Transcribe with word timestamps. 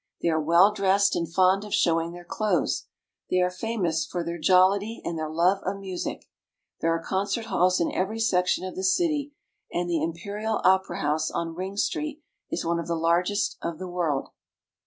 They 0.23 0.29
are 0.29 0.41
well 0.41 0.73
dressed 0.73 1.15
and 1.15 1.31
fond 1.31 1.63
of 1.63 1.75
showing 1.75 2.11
their 2.11 2.25
clothes. 2.25 2.87
They 3.29 3.39
are 3.39 3.51
famous 3.51 4.03
for 4.03 4.23
their 4.23 4.39
jollity 4.39 4.99
and 5.05 5.15
their 5.15 5.29
love 5.29 5.61
of 5.63 5.77
music. 5.79 6.27
There 6.79 6.89
are 6.89 7.03
concert 7.05 7.45
halls 7.45 7.79
in 7.79 7.91
every 7.91 8.19
section 8.19 8.65
of 8.65 8.75
the 8.75 8.83
city, 8.83 9.33
and 9.71 9.87
the 9.87 10.01
Im 10.01 10.13
perial 10.13 10.59
Opera 10.65 11.01
House 11.01 11.29
on 11.29 11.53
Ring 11.53 11.77
Street 11.77 12.23
is 12.49 12.65
one 12.65 12.79
of 12.79 12.87
the 12.87 12.95
largest 12.95 13.59
of 13.61 13.77
the 13.77 13.87
world. 13.87 14.29